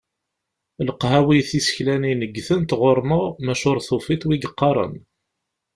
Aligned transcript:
Leqhawi 0.85 1.37
tiseklanin 1.49 2.21
ggtent 2.33 2.71
ɣur-neɣ, 2.79 3.23
maca 3.45 3.65
ur 3.71 3.79
tufiḍ 3.87 4.21
wi 4.27 4.35
yeqqaren. 4.39 4.93